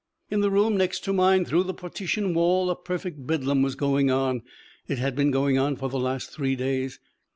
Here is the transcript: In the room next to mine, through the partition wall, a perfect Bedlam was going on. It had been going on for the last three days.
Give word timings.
In 0.31 0.41
the 0.41 0.49
room 0.49 0.77
next 0.77 1.01
to 1.03 1.13
mine, 1.13 1.45
through 1.45 1.61
the 1.61 1.75
partition 1.75 2.33
wall, 2.33 2.71
a 2.71 2.75
perfect 2.75 3.27
Bedlam 3.27 3.61
was 3.61 3.75
going 3.75 4.09
on. 4.09 4.41
It 4.87 4.97
had 4.97 5.15
been 5.15 5.29
going 5.29 5.59
on 5.59 5.75
for 5.75 5.89
the 5.89 5.99
last 5.99 6.31
three 6.31 6.55
days. 6.55 6.99